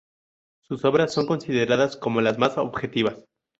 Sus 0.63 0.83
obras 0.83 1.13
son 1.13 1.27
consideradas 1.27 1.95
como 1.95 2.21
las 2.21 2.39
más 2.39 2.57
objetivas. 2.57 3.17